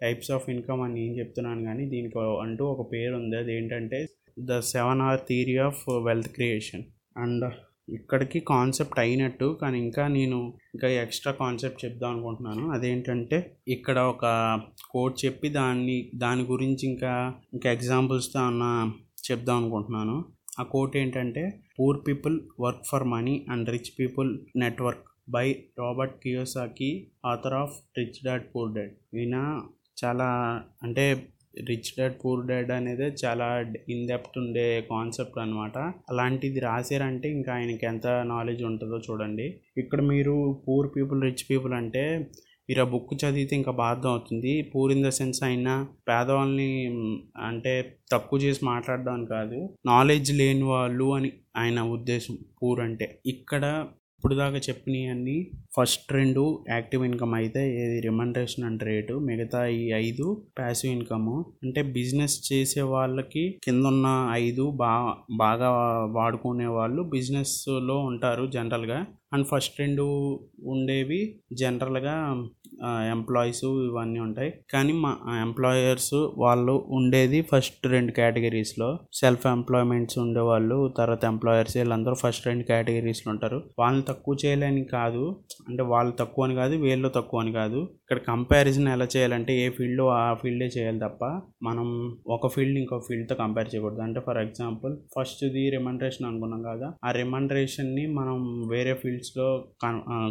టైప్స్ 0.01 0.31
ఆఫ్ 0.35 0.45
ఇన్కమ్ 0.53 0.81
అని 0.85 0.95
నేను 0.99 1.15
చెప్తున్నాను 1.21 1.63
కానీ 1.69 1.85
దీనికి 1.93 2.19
అంటూ 2.43 2.65
ఒక 2.73 2.83
పేరు 2.93 3.13
ఉంది. 3.21 3.35
అది 3.41 3.51
ఏంటంటే 3.57 3.99
the 4.49 4.59
seven 4.73 5.01
R 5.05 5.23
theory 5.29 5.57
of 5.69 5.81
wealth 6.07 6.31
creation 6.37 6.85
and 7.23 7.45
ఇక్కడికి 7.97 8.39
కాన్సెప్ట్ 8.53 8.99
అయినట్టు 9.03 9.47
కానీ 9.61 9.77
ఇంకా 9.85 10.03
నేను 10.17 10.37
ఇంకా 10.75 10.87
ఎక్స్ట్రా 11.03 11.31
కాన్సెప్ట్ 11.43 11.83
చెప్దాం 11.85 12.09
అనుకుంటున్నాను. 12.13 12.63
అదేంటంటే 12.75 13.37
ఇక్కడ 13.75 13.97
ఒక 14.13 14.25
కోడ్ 14.91 15.15
చెప్పి 15.25 15.49
దాన్ని 15.59 15.97
దాని 16.23 16.43
గురించి 16.51 16.83
ఇంకా 16.91 17.13
ఇంకా 17.55 17.69
ఎగ్జాంపుల్స్తో 17.77 18.39
అన్న 18.49 18.63
చెప్దాం 19.29 19.57
అనుకుంటున్నాను. 19.61 20.17
ఆ 20.59 20.63
కోట్ 20.73 20.95
ఏంటంటే 20.97 21.43
poor 21.77 21.99
people 22.07 22.35
work 22.59 22.85
for 22.91 23.07
money 23.13 23.35
and 23.51 23.69
rich 23.69 23.91
people 23.99 24.29
network 24.55 25.05
by 25.29 25.47
Robert 25.79 26.15
Kiyosaki 26.23 26.91
author 27.25 27.57
of 27.63 27.75
Rich 27.99 28.21
Dad 28.25 28.47
Poor 28.53 28.71
Dad 28.77 28.95
ఈయన 29.17 29.35
చాలా 30.03 30.27
అంటే 30.83 31.05
రిచ్ 31.69 31.89
డాడ్ 31.97 32.15
పూర్ 32.23 32.41
డాడ్ 32.47 32.71
అనేది 32.71 33.07
చాలా 33.21 33.47
ఇన్ 33.93 34.03
డెప్త్ 34.07 34.37
ఉండే 34.37 34.65
కాన్సెప్ట్ 34.91 35.39
అనమాట 35.39 35.77
అలాంటిది 36.11 36.59
రాశారంటే 36.59 37.27
ఇంకా 37.29 37.51
ఆయనకి 37.53 37.85
ఎంత 37.85 38.07
నాలెడ్జ్ 38.33 38.63
ఉంటుందో 38.63 38.97
చూడండి. 39.07 39.47
ఇక్కడ 39.77 40.01
మీరు 40.11 40.35
పూర్ 40.67 40.87
పీపుల్ 40.95 41.21
రిచ్ 41.27 41.43
పీపుల్ 41.49 41.73
అంటే 41.73 42.03
మీరు 42.69 42.81
ఆ 42.81 42.87
బుక్ 42.93 43.13
చదివితే 43.23 43.55
ఇంకా 43.55 43.71
బాధ 43.83 44.01
అవుతుంది. 44.07 44.61
పూర్ 44.71 44.91
ఇన్ 44.91 45.05
ద 45.05 45.09
సెన్స్ 45.09 45.43
అయినా 45.43 45.75
పేదవాళ్ళని 46.09 46.71
అంటే 47.49 47.73
తక్కువ 48.11 48.39
చేసి 48.39 48.65
మాట్లాడడం 48.65 49.25
కాదు. 49.25 49.59
నాలెడ్జ్ 49.85 50.31
లేని 50.41 50.63
వాళ్ళు 50.73 51.07
అని 51.19 51.31
ఆయన 51.57 51.79
ఉద్దేశం 51.97 52.35
పూర్ 52.59 52.79
అంటే. 52.79 53.07
ఇక్కడ 53.25 53.63
ఇప్పుడు 54.15 54.35
దాకా 54.35 54.57
చెప్పినవన్నీ 54.57 55.35
ఫస్ట్ 55.75 56.13
రెండు 56.13 56.41
యాక్టివ్ 56.69 57.05
ఇన్కమ్ 57.05 57.33
అయితే 57.35 57.61
ఏది 57.83 57.97
రిమండరేషన్ 58.05 58.65
అండ్ 58.65 58.83
రేటు 58.83 59.13
మిగతా 59.27 59.65
ఈ 59.67 59.83
ఐదు 60.05 60.25
ప్యాసివ్ 60.57 60.91
ఇన్కమ్. 60.93 61.29
అంటే 61.63 61.81
బిజినెస్ 61.97 62.35
చేసే 62.49 62.81
వాళ్ళకి 62.95 63.43
కింద 63.65 63.85
ఉన్న 63.85 64.07
ఐదు 64.45 64.65
బాగా 64.83 65.13
బాగా 65.43 65.69
వాడుకునే 66.17 66.67
వాళ్ళు 66.77 67.03
బిజినెస్లో 67.15 67.97
ఉంటారు 68.09 68.45
జనరల్గా. 68.57 68.99
అండ్ 69.33 69.47
ఫస్ట్ 69.51 69.79
రెండు 69.79 70.05
ఉండేవి 70.63 71.21
జనరల్గా 71.53 72.15
ఎంప్లాయీస్ 73.11 73.65
ఇవన్నీ 73.65 74.19
ఉంటాయి. 74.19 74.53
కానీ 74.73 74.93
మా 74.93 75.11
ఎంప్లాయర్స్ 75.41 76.13
వాళ్ళు 76.37 76.85
ఉండేది 76.89 77.39
ఫస్ట్ 77.41 77.87
రెండు 77.87 78.11
కేటగిరీస్లో. 78.11 78.99
సెల్ఫ్ 79.13 79.47
ఎంప్లాయ్మెంట్స్ 79.47 80.17
ఉండేవాళ్ళు 80.17 80.93
తర్వాత 80.97 81.25
ఎంప్లాయర్స్ 81.25 81.77
వీళ్ళందరూ 81.77 82.13
ఫస్ట్ 82.13 82.47
రెండు 82.47 82.63
కేటగిరీస్లో 82.63 83.31
ఉంటారు. 83.31 83.63
వాళ్ళని 83.79 84.03
తక్కువ 84.07 84.35
చేయలేని 84.45 84.83
కాదు. 84.83 85.23
అంటే 85.67 85.83
వాళ్ళు 85.83 86.13
తక్కువ 86.19 86.45
అని 86.45 86.55
కాదు 86.55 86.75
వీళ్ళు 86.75 87.09
తక్కువ 87.09 87.41
అని 87.41 87.51
కాదు. 87.51 87.79
ఇక్కడ 88.03 88.17
కంపారిజన్ 88.27 88.87
ఎలా 88.87 89.07
చేయాలంటే 89.15 89.53
ఏ 89.65 89.69
ఫీల్డ్ 89.69 90.01
ఆ 90.01 90.33
ఫీల్డే 90.33 90.69
చేయాలి 90.77 90.99
తప్ప 90.99 91.23
మనం 91.63 91.87
ఒక 92.27 92.47
ఫీల్డ్ 92.55 92.79
ఇంకో 92.79 92.99
ఫీల్డ్తో 93.07 93.35
కంపేర్ 93.35 93.69
చేయకూడదు. 93.75 94.01
అంటే 94.01 94.19
ఫర్ 94.19 94.37
ఎగ్జాంపుల్ 94.37 94.97
ఫస్ట్ది 95.15 95.69
రెమండరేషన్ 95.69 96.27
అనుకున్నాం 96.27 96.61
కదా 96.61 96.93
ఆ 97.05 97.11
రెమండరేషన్ని 97.11 98.05
మనం 98.13 98.37
వేరే 98.69 98.93
ఫీల్డ్ 98.93 99.18
ఫీల్డ్స్లో 99.19 99.67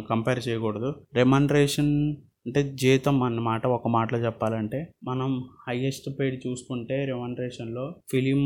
కంపేర్ 0.09 0.39
చేయకూడదు. 0.47 0.89
రెమండరేషన్ 1.13 1.91
అంటే 2.45 2.61
జీతం 2.81 3.23
అన్నమాట 3.23 3.67
ఒక 3.67 3.87
మాటలో 3.87 4.19
చెప్పాలంటే. 4.19 4.79
మనం 5.03 5.49
హైయెస్ట్ 5.69 6.09
పెయిడ్ 6.19 6.37
చూసుకుంటే 6.45 6.97
రెమండరేషన్లో 7.11 7.85
ఫిలిం 8.11 8.43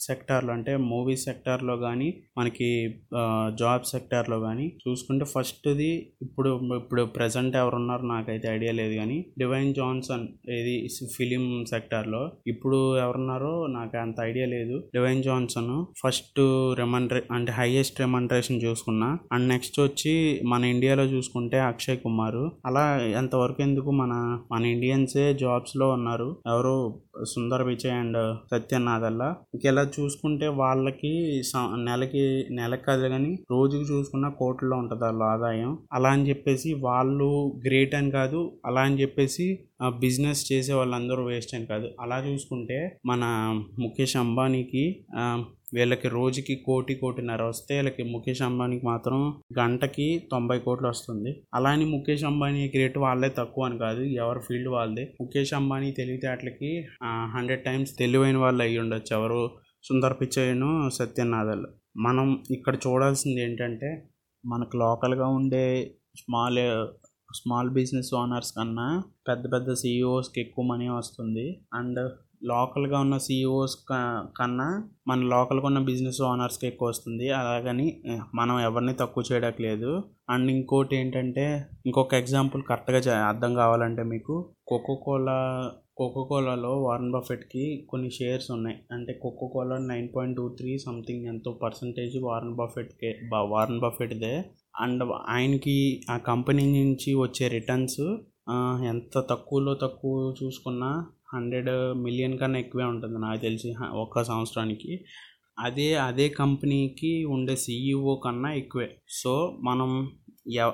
సెక్టార్లో 0.00 0.52
అంటే 0.56 0.74
మూవీ 0.90 1.16
సెక్టార్లో 1.26 1.76
కానీ 1.86 2.08
మనకి 2.38 2.70
జాబ్ 3.60 3.84
సెక్టార్లో 3.92 4.38
కానీ 4.46 4.66
చూసుకుంటే 4.84 5.26
ఫస్ట్ది 5.34 5.90
ఇప్పుడు 6.26 6.50
ఇప్పుడు 6.80 7.02
ప్రజెంట్ 7.16 7.56
ఎవరున్నారో 7.62 8.06
నాకైతే 8.14 8.46
ఐడియా 8.56 8.72
లేదు 8.80 8.94
కానీ 9.00 9.18
డివైన్ 9.40 9.72
జాన్సన్ 9.74 10.24
ఏది 10.56 10.74
ఫిలిం 11.16 11.44
సెక్టార్లో 11.72 12.22
ఇప్పుడు 12.52 12.78
ఎవరున్నారో 13.04 13.52
నాకు 13.76 13.96
అంత 14.04 14.16
ఐడియా 14.30 14.46
లేదు. 14.54 14.76
డివైన్ 14.94 15.22
జాన్సన్ 15.26 15.70
ఫస్ట్ 16.00 16.40
రెమండరే 16.80 17.20
అంటే 17.36 17.52
హైయెస్ట్ 17.58 18.00
రెమండరేషన్ 18.04 18.60
చూసుకున్నా 18.64 19.08
అండ్ 19.34 19.46
నెక్స్ట్ 19.52 19.78
వచ్చి 19.80 20.14
మన 20.52 20.62
ఇండియాలో 20.74 21.04
చూసుకుంటే 21.14 21.58
అక్షయ్ 21.70 21.98
కుమార్. 22.04 22.40
అలా 22.68 22.84
ఎంతవరకు 23.20 23.62
ఎందుకు 23.68 23.90
మన 24.00 24.12
మన 24.52 24.62
ఇండియన్సే 24.74 25.26
జాబ్స్లో 25.42 25.88
ఉన్నారు? 25.96 26.28
ఎవరు 26.52 26.63
సుందర్ 27.24 27.62
విజయ్ 27.62 27.92
అండ్ 27.92 28.36
సత్యనాథల్లా. 28.50 29.36
ఇంకెలా 29.54 29.90
చూసుకుంటే 30.00 30.46
వాళ్ళకి 30.46 31.42
స- 31.42 31.76
నెలకి 31.76 32.44
నెలకి 32.50 32.84
కాదు 32.84 33.08
కానీ 33.08 33.38
రోజుకి 33.50 33.92
చూసుకున్న 33.92 34.28
కోట్లలో 34.28 34.76
ఉంటుంది 34.76 35.04
వాళ్ళ 35.04 35.22
ఆదాయం. 35.22 35.78
అలా 35.92 36.08
అని 36.08 36.28
చెప్పేసి 36.28 36.74
వాళ్ళు 36.74 37.60
గ్రేట్ 37.66 37.94
అని 37.94 38.10
కాదు 38.10 38.52
అలా 38.66 38.80
అని 38.80 39.00
చెప్పేసి 39.00 39.58
బిజినెస్ 39.98 40.52
చేసే 40.52 40.72
వాళ్ళందరూ 40.74 41.24
వేస్ట్ 41.24 41.54
అని 41.54 41.66
కాదు. 41.66 41.88
అలా 42.00 42.24
చూసుకుంటే 42.28 42.98
మన 43.06 43.22
ముఖేష్ 43.78 44.16
అంబానీకి 44.16 45.04
వీళ్ళకి 45.74 46.08
రోజుకి 46.08 46.54
కోటి 46.66 46.94
కోటిన్నర 46.94 47.42
వస్తే 47.42 47.74
వీళ్ళకి 47.74 48.02
ముఖేష్ 48.12 48.42
అంబానీకి 48.42 48.86
మాత్రం 48.86 49.18
గంటకి 49.58 50.06
తొంభై 50.32 50.58
కోట్లు 50.58 50.88
వస్తుంది. 50.88 51.30
అలా 51.54 51.70
అని 51.70 51.84
ముఖేష్ 51.84 52.24
అంబానీ 52.24 52.64
గ్రేట్ 52.74 52.98
వాళ్ళే 52.98 53.30
తక్కువ 53.38 53.64
అని 53.64 53.78
కాదు 53.78 54.02
ఎవరి 54.22 54.40
ఫీల్డ్ 54.40 54.68
వాళ్ళదే. 54.68 55.04
ముఖేష్ 55.20 55.54
అంబానీ 55.54 55.90
తెలివితేటలకి 55.92 56.72
హండ్రెడ్ 57.36 57.64
టైమ్స్ 57.64 57.92
తెలివైన 57.98 58.36
వాళ్ళు 58.36 58.62
అయ్యి 58.62 58.78
ఉండొచ్చు. 58.78 59.12
ఎవరు 59.18 59.40
సుందర్ 59.84 60.16
పిచ్చయ్యను 60.20 60.70
సత్యనాథల్. 60.90 61.66
మనం 61.96 62.28
ఇక్కడ 62.50 62.74
చూడాల్సింది 62.86 63.40
ఏంటంటే 63.42 63.90
మనకు 64.44 64.76
లోకల్గా 64.76 65.26
ఉండే 65.38 65.66
స్మాల్ 66.18 66.58
స్మాల్ 67.34 67.70
బిజినెస్ 67.70 68.14
ఓనర్స్ 68.14 68.52
కన్నా 68.52 69.02
పెద్ద 69.28 69.52
పెద్ద 69.52 69.72
సిఇఓస్కి 69.72 70.40
ఎక్కువ 70.40 70.64
మనీ 70.64 70.88
వస్తుంది. 70.88 71.60
అండ్ 71.74 72.12
లోకల్గా 72.44 73.00
ఉన్న 73.00 73.18
సీఈఓస్ 73.18 73.76
కన్నా 74.36 74.88
మన 75.08 75.18
లోకల్గా 75.18 75.66
ఉన్న 75.66 75.78
బిజినెస్ 75.78 76.22
ఓనర్స్కి 76.22 76.66
ఎక్కువ 76.66 76.88
వస్తుంది. 76.88 77.30
అలాగని 77.30 78.02
మనం 78.34 78.60
ఎవరిని 78.60 78.94
తక్కువ 78.94 79.24
చేయడట్లేదు 79.32 79.64
లేదు. 79.64 80.02
అండ్ 80.30 80.50
ఇంకోటి 80.50 80.96
ఏంటంటే 80.96 81.66
ఇంకొక 81.86 82.14
ఎగ్జాంపుల్ 82.14 82.62
కరెక్ట్గా 82.62 82.98
చే- 82.98 83.14
అర్థం 83.14 83.54
కావాలంటే 83.54 84.02
మీకు 84.02 84.50
కోకో 84.66 84.94
కోలా 84.94 85.70
కోకో 85.96 86.24
కోలాలో 86.24 86.82
వారన్ 86.82 87.12
బఫెట్కి 87.12 87.86
కొన్ని 87.88 88.10
షేర్స్ 88.10 88.50
ఉన్నాయి. 88.50 88.76
అంటే 88.92 89.12
Coca 89.12 89.46
Cola 89.46 89.78
nine 89.78 90.08
point 90.16 90.36
two 90.36 90.48
three 90.48 90.78
something 90.78 91.26
ఎంతో 91.26 91.52
పర్సంటేజ్ 91.52 92.22
వారన్ 92.22 92.54
బఫెట్కే 92.54 93.20
వారన్ 93.44 93.80
బఫెట్దే 93.80 94.44
అండ్ 94.80 95.02
ఆయనకి 95.28 96.02
ఆ 96.10 96.16
కంపెనీ 96.16 96.84
నుంచి 96.84 97.14
వచ్చే 97.14 97.48
రిటర్న్స్ 97.48 98.16
ఎంత 98.86 99.24
తక్కువలో 99.30 99.74
తక్కువ 99.74 100.34
చూసుకున్నా 100.42 101.06
హండ్రెడ్ 101.34 101.98
మిలియన్ 102.02 102.38
కన్నా 102.38 102.58
ఎక్కువే 102.58 102.84
ఉంటుంది 102.84 103.18
నాకు 103.18 103.40
తెలిసి 103.40 103.74
ఒక్క 103.92 104.22
సంవత్సరానికి. 104.22 105.04
అదే 105.58 105.94
అదే 105.94 106.28
కంపెనీకి 106.28 107.24
ఉండే 107.24 107.56
సీఈఓ 107.56 108.14
కన్నా 108.16 108.52
ఎక్కువే. 108.52 108.96
సో 109.08 109.58
మనం 109.62 110.10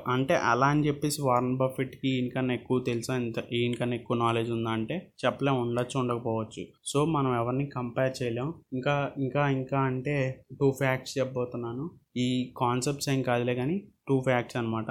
అంటే 0.09 0.35
అలా 0.35 0.67
అని 0.67 0.87
చెప్పేసి 0.87 1.23
వారన్ 1.23 1.57
బఫెట్కి 1.57 2.09
ఈయనకన్నా 2.09 2.55
ఎక్కువ 2.55 2.81
తెలుసా? 2.81 3.17
ఇంత 3.17 3.39
ఈయనకన్నా 3.53 3.97
ఎక్కువ 3.97 4.17
నాలెడ్జ్ 4.17 4.51
ఉందా 4.51 4.71
అంటే 4.71 5.13
చెప్పలేం 5.25 5.61
ఉండొచ్చు 5.61 6.01
ఉండకపోవచ్చు. 6.01 6.67
సో 6.85 7.05
మనం 7.05 7.35
ఎవరిని 7.35 7.67
కంపేర్ 7.67 8.23
చేయలేం. 8.23 8.55
ఇంకా 8.73 9.13
ఇంకా 9.19 9.49
ఇంకా 9.51 9.81
అంటే 9.81 10.45
టూ 10.61 10.71
ఫ్యాక్ట్స్ 10.71 11.19
చెప్పబోతున్నాను. 11.19 11.91
ఈ 12.17 12.55
కాన్సెప్ట్స్ 12.57 13.09
ఏం 13.09 13.23
కాదులే 13.23 13.55
కానీ 13.55 13.89
టూ 14.09 14.21
ఫ్యాక్ట్స్ 14.21 14.57
అనమాట 14.57 14.91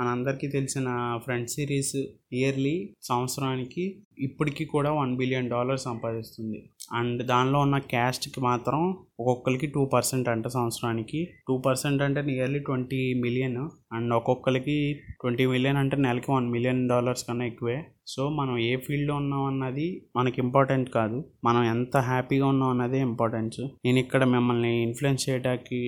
మనందరికీ 0.00 0.48
తెలిసిన 0.48 1.18
ఫ్రెండ్ 1.24 1.48
సిరీస్ 1.48 1.96
ఇయర్లీ 2.32 2.90
సంవత్సరానికి 3.02 4.02
ఇప్పటికీ 4.18 4.64
కూడా 4.64 4.92
వన్ 4.92 5.16
బిలియన్ 5.16 5.50
డాలర్ 5.50 5.78
సంపాదిస్తుంది. 5.78 6.70
అండ్ 6.92 7.22
దానిలో 7.26 7.58
ఉన్న 7.60 7.78
క్యాస్ట్కి 7.78 8.40
మాత్రం 8.40 8.80
ఒక్కొక్కరికి 9.20 9.66
టూ 9.66 9.84
పర్సెంట్ 9.84 10.28
అంట 10.28 10.46
సంవత్సరానికి. 10.46 11.28
టూ 11.48 11.58
పర్సెంట్ 11.58 12.02
అంటే 12.02 12.22
నియర్లీ 12.22 12.58
ట్వంటీ 12.58 13.14
మిలియన్. 13.14 13.68
అండ్ 13.92 14.14
ఒక్కొక్కరికి 14.14 14.94
ట్వంటీ 15.20 15.46
మిలియన్ 15.46 15.76
అంటే 15.76 15.96
నెలకి 15.96 16.30
వన్ 16.30 16.50
మిలియన్ 16.50 16.88
డాలర్స్ 16.88 17.24
కన్నా 17.28 17.44
ఎక్కువే. 17.44 17.84
సో 18.06 18.28
మనం 18.28 18.58
ఏ 18.58 18.76
ఫీల్డ్లో 18.76 19.14
ఉన్నాం 19.16 19.44
అన్నది 19.44 20.02
మనకి 20.16 20.40
ఇంపార్టెంట్ 20.42 20.90
కాదు. 20.90 21.24
మనం 21.44 21.64
ఎంత 21.64 21.96
హ్యాపీగా 21.96 22.46
ఉన్నాం 22.46 22.70
అన్నదే 22.70 23.00
ఇంపార్టెన్స్ 23.00 23.60
నేను 23.84 23.98
ఇక్కడ 23.98 24.24
మిమ్మల్ని 24.24 24.82
ఇన్ఫ్లుయెన్స్ 24.82 25.30
చేయడానికి 25.30 25.78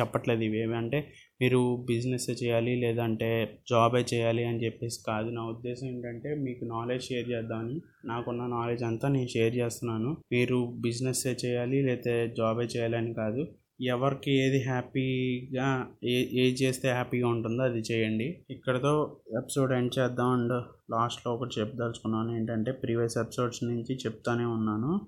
చెప్పట్లేదు 0.00 0.40
ఇవేవి. 0.40 0.76
అంటే 0.76 1.12
మీరు 1.42 1.84
బిజినెస్ 1.86 2.30
చేయాలి 2.30 2.76
లేదంటే 2.76 3.58
జాబే 3.70 4.04
చేయాలి 4.14 4.44
అని 4.44 4.64
చెప్పేసి 4.64 4.98
కాదు. 5.06 5.30
నా 5.30 5.42
ఉద్దేశం 5.42 5.86
ఏంటంటే 5.86 6.34
మీకు 6.34 6.64
నాలెడ్జ్ 6.64 7.06
షేర్ 7.06 7.30
చేద్దామని 7.30 7.80
నాకున్న 8.04 8.46
నాలెడ్జ్ 8.46 8.84
అంతా 8.84 9.08
నేను 9.08 9.28
షేర్ 9.28 9.56
చేస్తున్నాను. 9.56 10.16
మీరు 10.32 10.72
బిజినెస్ 10.80 11.26
చేయాలి 11.26 11.82
లేకపోతే 11.82 12.34
జాబే 12.38 12.64
చేయాలి 12.64 12.96
అని 12.96 13.14
కాదు. 13.14 13.46
ఎవరికి 13.82 14.32
ఏది 14.32 14.64
హ్యాపీగా 14.64 15.86
ఏ 16.04 16.16
ఏది 16.16 16.54
చేస్తే 16.62 16.90
హ్యాపీగా 16.90 17.28
ఉంటుందో 17.28 17.62
అది 17.62 17.78
చేయండి. 17.78 18.38
ఇక్కడతో 18.50 19.16
ఎపిసోడ్ 19.38 19.72
ఎండ్ 19.72 19.98
చేద్దాం. 19.98 20.28
అండ్ 20.30 20.52
లాస్ట్లో 20.90 21.34
ఒకటి 21.34 21.60
చెప్పదలుచుకున్నాను. 21.60 22.36
ఏంటంటే 22.36 22.72
ప్రీవియస్ 22.72 23.18
ఎపిసోడ్స్ 23.18 23.64
నుంచి 23.64 23.96
చెప్తానే 23.96 24.44
ఉన్నాను. 24.44 25.00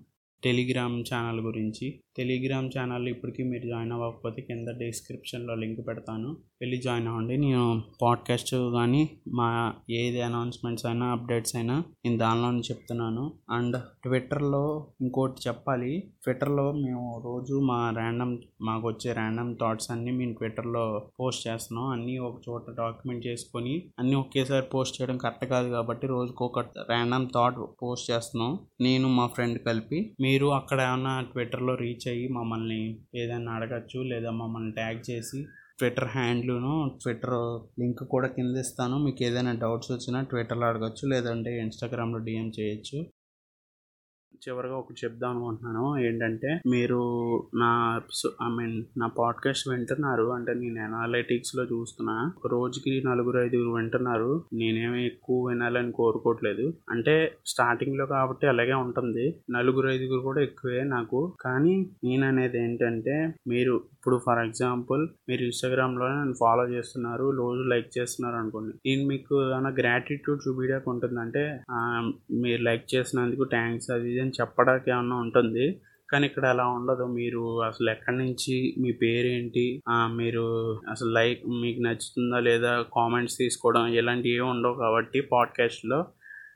టెలిగ్రామ్ 0.44 1.04
ఛానల్ 1.14 1.40
గురించి. 1.40 2.00
టెలిగ్రామ్ 2.16 2.70
ఛానల్ 2.78 3.08
ఇప్పటికీ 3.08 3.42
మీరు 3.42 3.68
జాయిన్ 3.68 3.92
అవ్వకపోతే 3.92 4.42
కింద 4.42 4.68
డిస్క్రిప్షన్లో 4.68 5.54
లింక్ 5.54 5.86
పెడతాను. 5.88 6.36
వెళ్ళి 6.60 6.76
జాయిన్ 6.76 7.08
అవ్వండి. 7.08 7.36
నేను 7.36 7.82
పాడ్కాస్ట్ 8.02 8.54
కానీ 8.54 9.10
మా 9.28 9.74
ఏది 9.90 10.20
అనౌన్స్మెంట్స్ 10.20 10.86
అయినా 10.86 11.06
అప్డేట్స్ 11.06 11.56
అయినా 11.56 11.78
నేను 11.78 12.18
దానిలోనే 12.18 12.58
చెప్తున్నాను. 12.58 13.32
అండ్ 13.50 13.80
ట్విట్టర్లో 14.02 14.86
ఇంకోటి 15.00 15.40
చెప్పాలి. 15.48 16.02
ట్విట్టర్లో 16.22 16.72
మేము 16.72 17.22
రోజు 17.24 17.60
మా 17.60 17.90
ర్యాండమ్ 17.90 18.38
మాకు 18.62 18.88
వచ్చే 18.88 19.12
ర్యాండమ్ 19.12 19.56
థాట్స్ 19.60 19.90
అన్నీ 19.90 20.10
మేము 20.10 20.34
ట్విట్టర్లో 20.34 21.08
పోస్ట్ 21.20 21.48
చేస్తున్నాం. 21.48 21.86
అన్నీ 21.86 22.18
ఒక 22.18 22.40
చోట 22.48 22.70
డాక్యుమెంట్ 22.70 23.26
చేసుకొని 23.26 23.82
అన్నీ 23.98 24.14
ఒకేసారి 24.14 24.66
పోస్ట్ 24.74 25.02
చేయడం 25.02 25.18
కరెక్ట్ 25.18 25.44
కాదు 25.44 25.68
కాబట్టి 25.68 26.06
రోజుకు 26.06 26.44
ఒక 26.44 26.58
ర్యాండమ్ 26.58 27.28
థాట్ 27.34 27.56
పోస్ట్ 27.82 28.10
చేస్తున్నాం. 28.10 28.58
నేను 28.80 29.08
మా 29.08 29.26
ఫ్రెండ్ 29.26 29.58
కలిపి 29.66 30.16
మీరు 30.32 30.46
అక్కడ 30.56 30.80
ఏమన్నా 30.80 31.12
ట్విట్టర్లో 31.30 31.72
రీచ్ 31.74 32.04
అయ్యి 32.08 32.26
మమ్మల్ని 32.32 32.82
ఏదైనా 33.22 33.52
అడగచ్చు 33.52 34.00
లేదా 34.02 34.30
మమ్మల్ని 34.30 34.72
ట్యాగ్ 34.72 35.00
చేసి 35.10 35.40
ట్విట్టర్ 35.78 36.06
హ్యాండ్లును 36.08 36.74
ట్విట్టర్ 37.02 37.34
లింక్ 37.80 38.02
కూడా 38.14 38.28
కింద 38.28 38.56
ఇస్తాను. 38.56 38.96
మీకు 38.98 39.20
ఏదైనా 39.28 39.52
డౌట్స్ 39.62 39.90
వచ్చినా 39.92 40.18
ట్విట్టర్లో 40.22 40.66
అడగచ్చు 40.66 41.04
లేదంటే 41.08 41.52
ఇన్స్టాగ్రామ్లో 41.62 42.18
డిఎం 42.18 42.48
చేయొచ్చు. 42.60 42.98
చివరిగా 44.48 44.74
ఒకటి 44.74 45.06
చెప్దాం 45.06 45.30
అనుకుంటున్నాను. 45.30 45.98
ఏంటంటే 45.98 46.60
మీరు 46.70 47.02
నా 47.54 48.00
ఐ 48.42 48.48
మీన్ 48.48 48.84
నా 48.98 49.06
పాడ్కాస్ట్ 49.06 49.68
వింటున్నారు. 49.68 50.24
అంటే 50.24 50.54
నేను 50.54 50.96
అనలైటిక్స్లో 50.96 51.64
చూస్తున్నా. 51.64 52.32
రోజుకి 52.46 53.02
నలుగురు 53.06 53.38
ఐదుగురు 53.38 53.70
వింటున్నారు. 53.70 54.44
నేనేమి 54.52 55.06
ఎక్కువ 55.06 55.48
వినాలని 55.48 55.92
కోరుకోవట్లేదు. 55.92 56.74
అంటే 56.90 57.34
స్టార్టింగ్లో 57.46 58.06
కాబట్టి 58.06 58.46
అలాగే 58.46 58.72
ఉంటుంది. 58.72 59.34
నలుగురు 59.50 59.88
ఐదుగురు 59.88 60.20
కూడా 60.20 60.42
ఎక్కువే 60.42 60.82
నాకు. 60.84 61.32
కానీ 61.40 61.90
నేను 62.04 62.28
అనేది 62.28 62.64
ఏంటంటే 62.64 63.34
మీరు 63.48 63.80
ఇప్పుడు 63.92 64.20
ఫర్ 64.26 64.38
ఎగ్జాంపుల్ 64.38 65.08
మీరు 65.28 65.42
ఇన్స్టాగ్రామ్లో 65.42 66.08
నన్ను 66.08 66.34
ఫాలో 66.40 66.68
చేస్తున్నారు 66.68 67.30
రోజు 67.30 67.62
లైక్ 67.62 67.98
చేస్తున్నారు 67.98 68.36
అనుకోండి. 68.36 68.90
నేను 68.90 69.08
మీకు 69.08 69.52
ఏమైనా 69.52 69.70
గ్రాటిట్యూడ్ 69.70 70.48
చూపించడానికి 70.48 70.90
ఉంటుంది 70.90 71.20
అంటే 71.20 71.60
మీరు 72.40 72.62
లైక్ 72.62 72.94
చేసినందుకు 72.94 73.44
థ్యాంక్స్ 73.44 73.90
అది 73.90 74.10
ఇది 74.10 74.31
అని 74.32 74.40
చెప్పడానికి 74.40 74.90
ఏమన్నా 74.90 75.16
ఉంటుంది? 75.16 75.80
కానీ 76.12 76.26
ఇక్కడ 76.26 76.46
అలా 76.46 76.66
ఉండదు. 76.66 77.06
మీరు 77.06 77.62
అసలు 77.62 77.90
ఎక్కడి 77.90 78.16
నుంచి 78.16 78.74
మీ 78.80 78.92
పేరేంటి? 78.92 79.82
మీరు 79.90 80.44
అసలు 80.90 81.10
లైక్ 81.10 81.42
మీకు 81.46 81.80
నచ్చుతుందా 81.80 82.38
లేదా? 82.38 82.84
కామెంట్స్ 82.96 83.36
తీసుకోవడం 83.38 83.86
ఇలాంటివి 83.86 84.34
ఏమి 84.34 84.48
ఉండవు 84.48 84.74
కాబట్టి 84.74 85.20
పాడ్కాస్ట్లో 85.20 86.06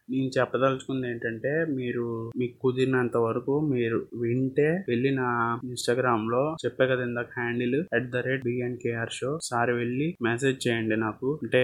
నేను 0.09 0.31
చెప్పదలుచుకుంది 0.39 1.07
ఏంటంటే 1.11 1.53
మీరు 1.79 2.05
మీకు 2.37 2.57
కుదిరినంత 2.61 3.17
వరకు 3.17 3.55
మీరు 3.73 3.99
వింటే 4.23 4.69
వెళ్ళి 4.89 5.11
నా 5.11 5.29
ఇన్స్టాగ్రామ్లో 5.65 6.43
చెప్పే 6.65 6.87
కదా 6.87 7.03
ఇందాక 7.03 7.33
handle 7.39 7.79
at 7.95 8.11
the 8.11 8.23
rate 8.27 8.45
BNKR 8.45 9.13
show 9.13 9.31
సారి 9.43 9.73
వెళ్ళి 9.73 10.17
మెసేజ్ 10.23 10.69
చేయండి 10.69 10.97
నాకు. 10.97 11.29
అంటే 11.43 11.63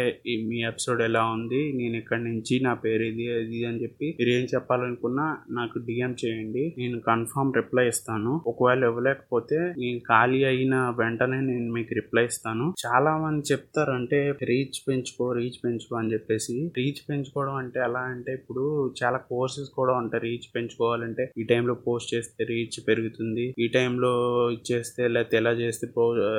మీ 0.49 0.59
ఎపిసోడ్ 0.63 1.03
ఎలా 1.03 1.25
ఉంది 1.37 1.73
నేను 1.73 1.97
ఇక్కడి 1.97 2.25
నుంచి 2.25 2.61
నా 2.61 2.75
పేరు 2.75 3.03
ఇది 3.03 3.27
ఇది 3.45 3.61
అని 3.65 3.83
చెప్పి 3.83 4.09
మీరు 4.21 4.31
ఏం 4.31 4.45
చెప్పాలనుకున్నా 4.55 5.27
నాకు 5.51 5.79
డిఎం 5.79 6.15
చేయండి. 6.25 6.75
నేను 6.79 7.01
కన్ఫర్మ్ 7.01 7.55
రిప్లై 7.57 7.87
ఇస్తాను. 7.89 8.33
ఒకవేళ 8.47 8.83
ఇవ్వలేకపోతే 8.85 9.61
నేను 9.79 9.99
ఖాళీ 10.09 10.45
అయిన 10.45 10.75
వెంటనే 11.01 11.41
నేను 11.51 11.73
మీకు 11.73 11.95
రిప్లై 11.95 12.25
ఇస్తాను. 12.25 12.67
చాలా 12.85 13.19
మంది 13.19 13.53
చెప్తారు 13.53 13.93
అంటే 13.93 14.21
రీచ్ 14.43 14.81
పెంచుకో 14.89 15.33
రీచ్ 15.33 15.59
పెంచుకో 15.65 15.97
అని 15.97 16.13
చెప్పేసి. 16.13 16.57
రీచ్ 16.79 17.03
పెంచుకోవడం 17.11 17.55
అంటే 17.55 17.81
ఎలా 17.81 18.03
అంటే 18.13 18.32
ఇప్పుడు 18.33 18.95
చాలా 19.05 19.19
కోర్సెస్ 19.19 19.71
కూడా 19.71 19.93
ఉంటాయి. 19.93 20.23
రీచ్ 20.29 20.49
పెంచుకోవాలంటే 20.57 21.33
ఈ 21.39 21.43
టైంలో 21.43 21.75
పోస్ట్ 21.75 22.15
చేస్తే 22.15 22.45
రీచ్ 22.45 22.89
పెరుగుతుంది. 22.89 23.55
ఈ 23.59 23.69
టైంలో 23.69 24.13
ఇచ్చేస్తే 24.51 25.09
లేకపోతే 25.09 25.37
ఎలా 25.37 25.51
చేస్తే 25.51 25.89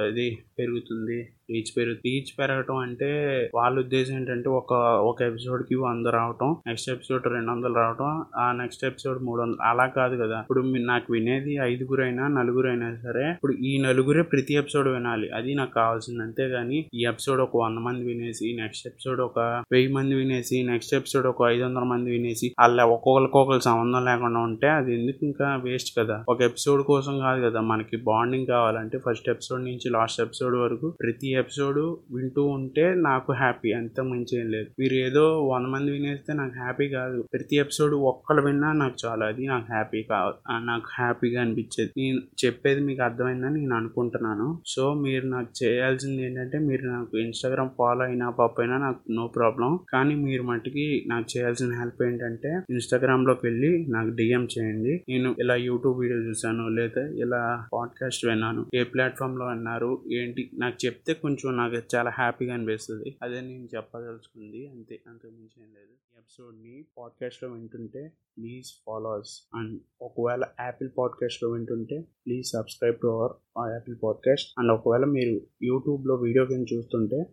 ఇది 0.10 0.38
పెరుగుతుంది. 0.60 1.20
రీచ్ 1.54 1.78
పెరుగు 1.78 1.96
రీచ్ 2.06 2.40
పెరగటం 2.40 2.76
అంటే 2.76 3.10
వాళ్ళ 3.56 3.80
ఉద్దేశం 3.80 4.16
ఏంటంటే 4.16 4.50
ఒక 4.50 4.74
ఒక 5.04 5.22
ఎపిసోడ్కి 5.22 5.76
వంద 5.76 6.08
రావటం 6.08 6.56
నెక్స్ట్ 6.68 6.90
ఎపిసోడ్ 6.90 7.28
రెండు 7.28 7.52
వందలు 7.52 7.74
రావటం 7.74 8.26
ఆ 8.36 8.52
నెక్స్ట్ 8.52 8.86
ఎపిసోడ్ 8.86 9.24
మూడు 9.24 9.42
వందలు. 9.42 9.58
అలా 9.62 9.86
కాదు 9.86 10.24
కదా. 10.24 10.40
ఇప్పుడు 10.40 10.62
నాకు 10.62 11.14
వినేది 11.14 11.56
ఐదుగురైనా 11.56 12.28
నలుగురైనా 12.28 12.96
సరే 12.96 13.32
ఇప్పుడు 13.32 13.54
ఈ 13.54 13.82
నలుగురే 13.82 14.22
ప్రతి 14.22 14.54
ఎపిసోడ్ 14.54 14.88
వినాలి. 14.88 15.30
అది 15.30 15.56
నాకు 15.56 15.74
కావాల్సింది. 15.74 16.24
అంతేగాని 16.24 16.86
ఈ 16.94 17.06
ఎపిసోడ్ 17.06 17.42
ఒక 17.42 17.58
వంద 17.58 17.78
మంది 17.78 18.06
వినేసి 18.06 18.58
నెక్స్ట్ 18.62 18.88
ఎపిసోడ్ 18.88 19.22
ఒక 19.22 19.64
వెయ్యి 19.72 19.94
మంది 19.94 20.16
వినేసి 20.16 20.64
నెక్స్ట్ 20.64 20.94
ఎపిసోడ్ 20.94 21.28
ఒక 21.28 21.48
ఐదు 21.48 21.64
వందల 21.64 21.80
మంది 21.80 22.12
వినేసి 22.12 22.56
అలా 22.60 22.86
ఒక్కొక్కరికి 22.86 23.38
ఒకరికి 23.38 23.64
సంబంధం 23.64 24.06
లేకుండా 24.06 24.40
ఉంటే 24.40 24.68
అది 24.70 25.02
ఎందుకు 25.02 25.26
ఇంకా 25.26 25.56
వేస్ట్ 25.64 26.00
కదా? 26.00 26.24
ఒక 26.30 26.42
ఎపిసోడ్ 26.42 26.84
కోసం 26.84 27.20
కాదు 27.20 27.46
కదా. 27.46 27.62
మనకి 27.62 27.98
బాండింగ్ 27.98 28.48
కావాలంటే 28.48 28.98
ఫస్ట్ 28.98 29.30
ఎపిసోడ్ 29.30 29.64
నుంచి 29.64 29.90
లాస్ట్ 29.90 30.22
ఎపిసోడ్ 30.22 30.56
వరకు 30.56 30.94
ప్రతి 31.02 31.34
ఎపిసోడ్ 31.44 32.14
వింటూ 32.16 32.44
ఉంటే 32.46 32.94
నాకు 32.96 33.34
హ్యాపీ 33.34 33.72
అంత 33.72 34.02
మంచి 34.02 34.40
ఏం 34.40 34.48
లేదు. 34.50 34.70
మీరు 34.80 34.94
ఏదో 34.94 35.48
వంద 35.48 35.68
మంది 35.68 35.92
వినేస్తే 35.92 36.34
నాకు 36.34 36.54
హ్యాపీ 36.60 36.88
కాదు. 36.88 37.26
ప్రతి 37.34 37.56
ఎపిసోడ్ 37.56 37.94
ఒక్కరు 37.94 38.42
విన్నా 38.42 38.72
నాకు 38.74 38.96
చాలా. 39.06 39.26
అది 39.26 39.48
నాకు 39.48 39.66
హ్యాపీ 39.72 40.02
కాదు 40.04 40.34
నాకు 40.66 40.88
హ్యాపీగా 40.98 41.42
అనిపించేది. 41.42 41.92
నేను 41.98 42.20
చెప్పేది 42.46 42.82
మీకు 42.82 43.02
అర్థమైందని 43.02 43.60
నేను 43.60 43.76
అనుకుంటున్నాను. 43.76 44.60
సో 44.66 44.94
మీరు 44.94 45.28
నాకు 45.28 45.66
చేయాల్సింది 45.66 46.26
ఏంటంటే 46.26 46.58
మీరు 46.60 46.84
నాకు 46.88 47.18
ఇన్స్టాగ్రామ్ 47.18 47.70
ఫాలో 47.78 48.02
అయినా 48.02 48.30
పాప 48.30 48.62
అయినా 48.62 48.78
నాకు 48.78 49.00
నో 49.12 49.28
ప్రాబ్లం 49.28 49.80
కానీ 49.94 50.16
మీరు 50.16 50.44
మట్టుకి 50.44 51.04
నాకు 51.08 51.38
చేయాల్సిన 51.38 51.74
హెల్ప్ 51.80 52.04
ఏంటంటే 52.04 52.50
ఇన్స్టాగ్రామ్లోకి 52.70 53.42
వెళ్ళి 53.44 53.86
నాకు 53.90 54.10
డిఎం 54.10 54.48
చేయండి. 54.60 55.04
నేను 55.10 55.36
ఇలా 55.40 55.56
యూట్యూబ్ 55.56 56.00
వీడియో 56.00 56.20
చూసాను 56.20 56.68
లేదా 56.68 57.02
ఇలా 57.02 57.66
పాడ్కాస్ట్ 57.74 58.26
విన్నాను. 58.26 58.66
ఏ 58.76 58.84
ప్లాట్ఫామ్లో 58.84 59.46
విన్నారు 59.46 60.02
ఏంటి? 60.12 60.50
నాకు 60.58 60.86
చెప్తే 60.86 61.14
కొంచెం 61.24 61.58
నాకు 61.58 61.96
చాలా 61.96 62.10
హ్యాపీగా 62.10 62.54
అనిపిస్తుంది. 62.54 63.16
అదే 63.24 63.42
నేను 63.42 63.68
చెప్పదలుచుకుంది. 63.76 64.68
అంతే 64.68 65.00
అంతకు 65.08 65.28
మించి 65.28 65.64
ఏం 65.64 65.70
లేదు. 65.74 65.94
ఈ 66.14 66.18
ఎపిసోడ్ని 66.18 66.86
పాడ్కాస్ట్లో 66.98 67.50
వింటుంటే 67.50 68.12
ప్లీజ్ 68.38 68.68
ఫాలోస్ 68.86 69.42
అండ్ 69.56 69.80
ఒకవేళ 70.02 70.44
యాపిల్ 70.62 70.90
పాడ్కాస్ట్లో 70.98 71.50
వింటుంటే 71.50 72.02
please 72.26 72.48
subscribe 72.48 72.98
to 73.04 73.08
our 73.08 73.72
Apple 73.72 73.96
podcast 74.04 74.54
and 74.60 74.72
ఒకవేళ 74.72 75.06
మీరు 75.06 75.42
యూట్యూబ్లో 75.64 76.16
వీడియో 76.16 76.46
కింద 76.46 76.66
చూస్తుంటే 76.74 77.24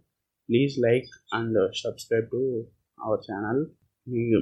please 0.49 0.79
like 0.79 1.07
and 1.35 1.59
subscribe 1.77 2.27
to 2.27 2.67
our 3.01 3.21
channel 3.33 3.67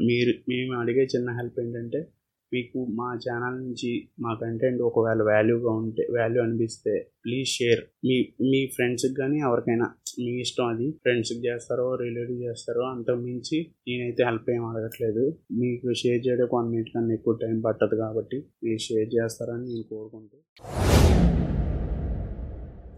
మీరు 0.07 0.33
మేము 0.49 0.81
అడిగే 0.81 1.02
చిన్న 1.17 1.31
హెల్ప్ 1.31 1.61
ఏంటంటే 1.61 2.07
మీకు 2.52 2.78
మా 2.99 3.09
ఛానల్ 3.25 3.57
నుంచి 3.64 3.90
మా 4.21 4.33
కంటెంట్ 4.35 4.83
ఒకవేళ 4.83 5.23
వాల్యూగా 5.23 5.73
ఉంటే 5.83 6.05
వాల్యూ 6.11 6.43
అనిపిస్తే 6.43 6.95
ప్లీజ్ 7.25 7.49
షేర్ 7.49 7.83
మీ 8.05 8.17
మీ 8.50 8.61
ఫ్రెండ్స్కి 8.67 9.14
కానీ 9.14 9.38
ఎవరికైనా 9.40 9.88
మీ 10.21 10.33
ఇష్టం 10.40 10.67
అది 10.67 10.87
ఫ్రెండ్స్కి 11.02 11.40
చేస్తారో 11.47 11.87
రిలేటివ్ 11.95 12.40
చేస్తారో 12.43 12.85
అంత 12.85 13.11
మించి 13.25 13.59
నేనైతే 13.88 14.23
హెల్ప్ 14.25 14.49
ఏం 14.50 14.64
అడగట్లేదు. 14.71 15.25
మీకు 15.61 15.93
షేర్ 15.93 16.23
చేయడం 16.26 16.49
వన్ 16.55 16.71
మినిట్ 16.71 16.90
కన్నా 16.95 17.14
ఎక్కువ 17.14 17.35
టైం 17.45 17.61
పట్టదు 17.61 17.97
కాబట్టి 17.97 18.38
మీరు 18.64 18.83
షేర్ 18.88 19.11
చేస్తారని 19.14 19.67
నేను 19.69 19.87
కోరుకుంటూ 19.93 20.37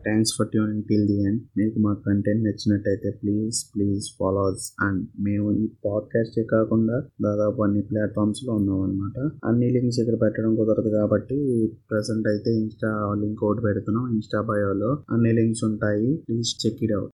thanks 0.02 0.32
for 0.38 0.48
tuning 0.48 0.82
till 0.82 1.06
the 1.06 1.22
end 1.24 1.42
మీకు 1.56 1.78
మా 1.78 1.96
కంటెంట్ 2.06 2.44
నచ్చినట్టయితే 2.44 3.10
please 3.10 3.76
please 3.76 4.04
follow 4.20 4.42
us 4.50 4.72
and 4.80 5.06
మేము 5.20 5.52
ఈ 5.52 5.68
పాడ్కాస్ట్ 5.84 6.50
కాకుండా 6.50 6.96
దాదాపు 7.22 7.62
అన్ని 7.62 7.82
ప్లాట్ఫామ్స్లో 7.82 8.54
ఉన్నాం 8.54 8.80
అనమాట 8.80 9.30
అన్ని 9.44 9.70
లింక్స్ 9.70 10.00
ఇక్కడ 10.00 10.22
పెట్టడం 10.22 10.56
కుదరదు 10.56 10.88
కాబట్టి 10.88 11.38
ప్రజెంట్ 11.90 12.28
అయితే 12.28 12.50
ఇన్స్టా 12.50 12.90
లింక్ 13.20 13.44
ఒకటి 13.44 13.62
పెడుతున్నాం 13.62 14.12
ఇన్స్టా 14.14 14.40
బయోలో 14.40 14.98
అన్ని 15.10 15.32
లింక్స్ 15.32 15.64
ఉంటాయి. 15.64 16.16
Please 16.28 16.66
check 16.66 16.78
it 16.82 16.92
out 16.92 17.12